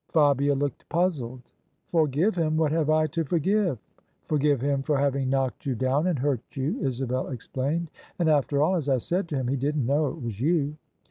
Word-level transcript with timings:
Fabia 0.09 0.55
looked 0.55 0.89
puzzled:" 0.89 1.43
Forgive 1.91 2.35
him? 2.35 2.57
What 2.57 2.71
have 2.71 2.89
I 2.89 3.05
to 3.05 3.23
forgive?"" 3.23 3.77
Forgive 4.29 4.59
him 4.59 4.81
for 4.81 4.97
having 4.97 5.29
knocked 5.29 5.67
you 5.67 5.75
down 5.75 6.07
and 6.07 6.17
hurt 6.17 6.41
you," 6.55 6.79
Isabel 6.81 7.27
explained. 7.27 7.91
*' 8.03 8.17
And, 8.17 8.27
after 8.27 8.63
all, 8.63 8.73
as 8.73 8.89
I 8.89 8.97
said 8.97 9.29
to 9.29 9.35
him, 9.35 9.47
he 9.47 9.57
didn't 9.57 9.85
know 9.85 10.07
it 10.07 10.19
was 10.19 10.41
you." 10.41 10.75